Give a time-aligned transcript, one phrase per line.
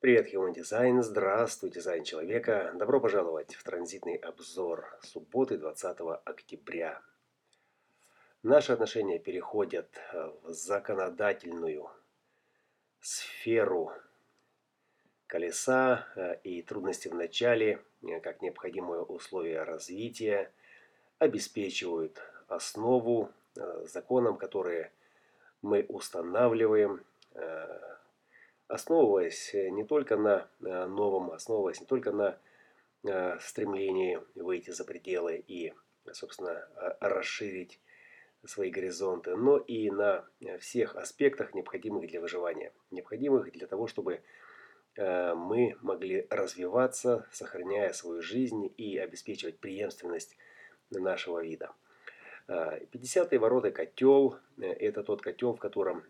[0.00, 1.02] Привет, Human Design.
[1.02, 2.72] Здравствуй, дизайн человека.
[2.74, 7.02] Добро пожаловать в транзитный обзор субботы 20 октября.
[8.42, 11.90] Наши отношения переходят в законодательную
[13.02, 13.92] сферу
[15.26, 20.50] колеса э, и трудности в начале, э, как необходимое условие развития,
[21.18, 24.92] обеспечивают основу э, законам, которые
[25.60, 27.04] мы устанавливаем,
[28.70, 35.72] основываясь не только на новом, основываясь не только на стремлении выйти за пределы и,
[36.12, 36.68] собственно,
[37.00, 37.80] расширить
[38.44, 40.26] свои горизонты, но и на
[40.60, 44.22] всех аспектах, необходимых для выживания, необходимых для того, чтобы
[44.96, 50.36] Э, мы могли развиваться, сохраняя свою жизнь и обеспечивать преемственность
[50.90, 51.72] нашего вида.
[52.50, 56.04] 50-е э, ворота котел э,– это тот котел, в котором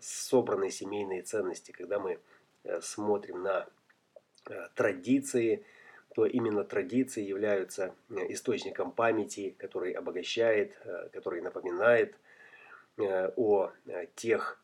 [0.00, 1.72] собраны семейные ценности.
[1.72, 2.18] Когда мы
[2.80, 3.66] смотрим на
[4.74, 5.64] традиции,
[6.14, 7.94] то именно традиции являются
[8.28, 10.76] источником памяти, который обогащает,
[11.12, 12.14] который напоминает
[12.98, 13.70] о
[14.16, 14.60] тех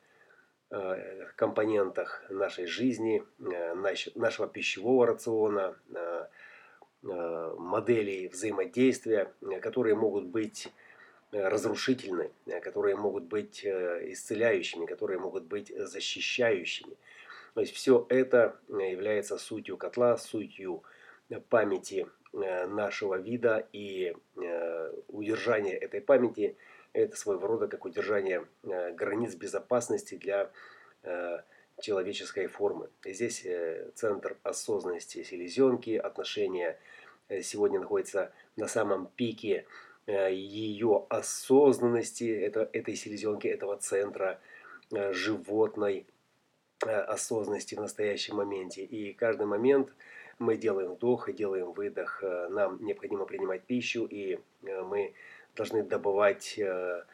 [0.76, 3.74] Э, компонентах нашей жизни, э,
[4.16, 6.26] нашего пищевого рациона, э,
[7.58, 10.72] моделей взаимодействия, которые могут быть
[11.34, 12.30] разрушительны,
[12.62, 16.96] которые могут быть исцеляющими, которые могут быть защищающими.
[17.54, 20.82] То есть все это является сутью котла, сутью
[21.48, 24.14] памяти нашего вида и
[25.08, 26.56] удержание этой памяти–
[26.94, 30.50] это своего рода как удержание э, границ безопасности для
[31.02, 31.38] э,
[31.80, 32.88] человеческой формы.
[33.04, 36.78] Здесь э, центр осознанности селезенки, отношения
[37.42, 39.66] сегодня находится на самом пике
[40.06, 44.40] ее осознанности, это, этой селезенки, этого центра
[44.90, 46.06] животной
[46.80, 48.84] осознанности в настоящем моменте.
[48.84, 49.88] И каждый момент
[50.38, 52.22] мы делаем вдох и делаем выдох.
[52.50, 55.14] Нам необходимо принимать пищу, и мы
[55.56, 57.04] должны добывать э,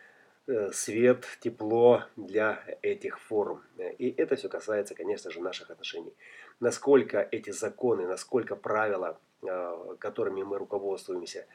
[0.46, 3.62] э, свет, тепло для этих форм.
[3.98, 6.14] И это все касается, конечно же, наших отношений.
[6.58, 11.46] Насколько эти законы, насколько правила, э, которыми мы руководствуемся,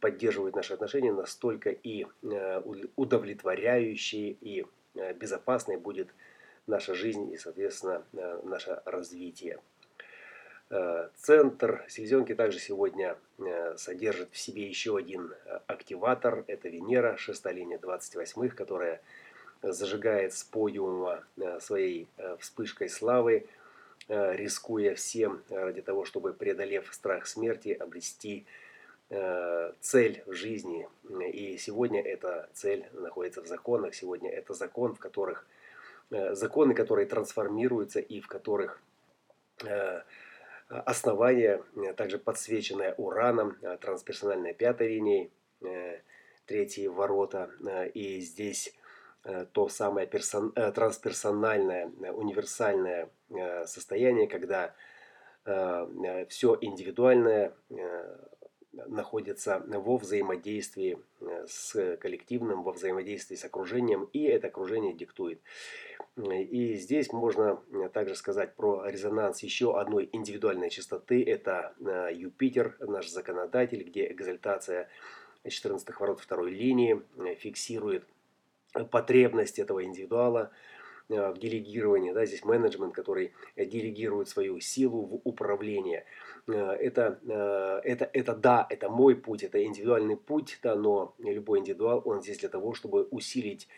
[0.00, 2.06] поддерживают наши отношения, настолько и
[2.96, 4.66] удовлетворяющей и
[5.14, 6.08] безопасной будет
[6.66, 8.04] наша жизнь и, соответственно,
[8.44, 9.58] наше развитие.
[10.70, 16.44] Э, центр селезенки также сегодня э, содержит в себе еще один э, активатор.
[16.46, 19.02] Это Венера, шестая линия 28, которая
[19.62, 21.22] зажигает с подиума
[21.58, 22.08] своей
[22.38, 23.46] вспышкой славы,
[24.08, 28.46] рискуя всем ради того, чтобы, преодолев страх смерти, обрести
[29.80, 30.88] цель в жизни.
[31.32, 33.94] И сегодня эта цель находится в законах.
[33.94, 35.46] Сегодня это закон, в которых
[36.10, 38.80] законы, которые трансформируются и в которых
[40.70, 45.30] основание, э, также подсвеченное ураном, э, трансперсональной пятой линией,
[45.62, 46.00] э,
[46.46, 47.50] третьи ворота.
[47.94, 48.74] И здесь
[49.52, 53.10] то самое персон, трансперсональное, универсальное
[53.66, 54.74] состояние, когда
[56.28, 57.52] все индивидуальное
[58.72, 60.98] находится во взаимодействии
[61.46, 65.40] с коллективным, во взаимодействии с окружением, и это окружение диктует.
[66.16, 71.22] И здесь можно э, также сказать про резонанс еще одной индивидуальной частоты.
[71.22, 74.88] Это э, Юпитер, наш законодатель, где экзальтация
[75.48, 78.04] 14 ворот второй линии э, фиксирует
[78.90, 80.50] потребность этого индивидуала
[81.10, 82.12] в делегировании.
[82.12, 86.04] Да, здесь менеджмент, который делегирует свою силу в управление.
[86.46, 87.20] Это,
[87.84, 92.38] это, это да, это мой путь, это индивидуальный путь, да, но любой индивидуал, он здесь
[92.38, 93.68] для того, чтобы усилить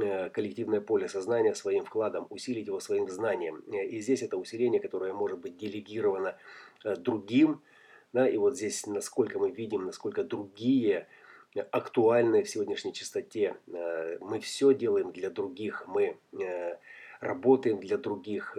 [0.00, 3.64] Э, коллективное поле сознания своим вкладом, усилить его своим знанием.
[3.72, 6.36] Э, и здесь это усиление, которое может быть делегировано
[6.84, 7.62] э, другим.
[8.12, 11.08] Да, и вот здесь, насколько мы видим, насколько другие
[11.62, 13.56] актуальны в сегодняшней частоте.
[14.20, 16.16] Мы все делаем для других, мы
[17.20, 18.56] работаем для других,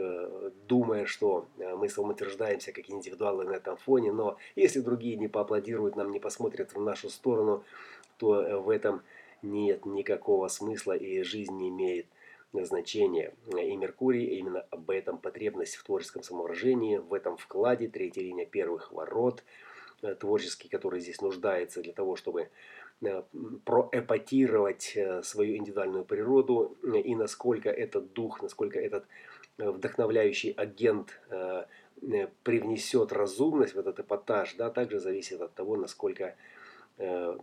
[0.68, 4.12] думая, что мы самоутверждаемся как индивидуалы на этом фоне.
[4.12, 7.64] Но если другие не поаплодируют нам, не посмотрят в нашу сторону,
[8.18, 9.02] то в этом
[9.42, 12.08] нет никакого смысла и жизнь не имеет
[12.54, 13.34] значения.
[13.48, 18.92] И Меркурий именно об этом потребность в творческом самовыражении, в этом вкладе, третья линия первых
[18.92, 19.44] ворот, э,
[20.20, 22.50] творческий, который здесь нуждается для того, чтобы
[23.02, 23.24] э,
[23.66, 29.06] проэпатировать э, свою индивидуальную природу и насколько этот дух, насколько этот
[29.58, 31.20] вдохновляющий агент
[32.44, 36.36] привнесет разумность в этот эпатаж, да, также зависит от того, насколько
[37.00, 37.38] Э,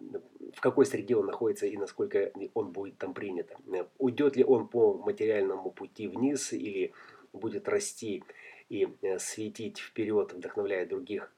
[0.54, 3.50] в какой среде он находится и насколько он будет там принят.
[3.98, 6.92] Уйдет ли он по материальному пути вниз или
[7.32, 8.22] будет расти
[8.68, 8.86] и
[9.18, 11.32] светить вперед, вдохновляя других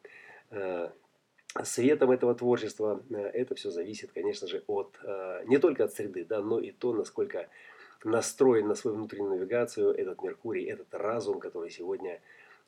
[1.63, 4.99] светом этого творчества, это все зависит, конечно же, от
[5.47, 7.49] не только от среды, да, но и то, насколько
[8.05, 12.21] настроен на свою внутреннюю навигацию этот Меркурий, этот разум, который сегодня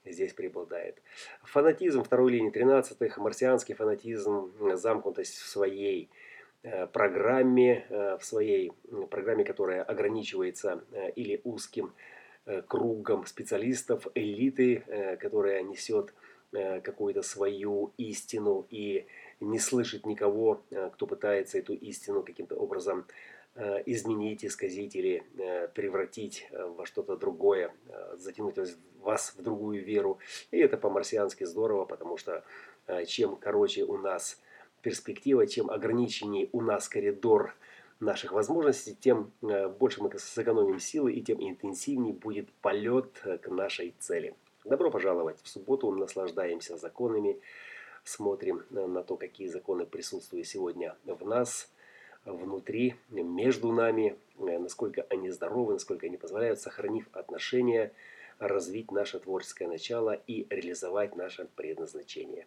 [0.04, 1.02] здесь преобладает.
[1.42, 6.10] Фанатизм второй линии 13 марсианский фанатизм, замкнутость в своей
[6.62, 8.72] э, программе, э, в своей
[9.10, 11.92] программе, которая ограничивается э, или узким
[12.66, 16.14] кругом специалистов, элиты, которая несет
[16.52, 19.06] какую-то свою истину и
[19.40, 20.62] не слышит никого,
[20.92, 23.06] кто пытается эту истину каким-то образом
[23.56, 27.74] Э, изменить, исказить или э, превратить э, во что-то другое,
[28.14, 28.54] затянуть
[29.00, 30.20] вас в другую веру.
[30.52, 32.44] И это по-марсиански здорово, потому что
[33.06, 34.40] чем короче у нас
[34.82, 37.54] перспектива, чем ограниченнее у нас коридор
[37.98, 39.32] наших возможностей, тем
[39.78, 44.34] больше мы сэкономим силы и тем интенсивнее будет полет к нашей цели.
[44.64, 47.40] Добро пожаловать в субботу, наслаждаемся законами,
[48.04, 51.70] смотрим на то, какие законы присутствуют сегодня в нас–
[52.24, 57.92] внутри, между нами, э, насколько они здоровы, насколько они позволяют, сохранив отношения,
[58.38, 62.46] развить наше творческое начало и реализовать наше предназначение.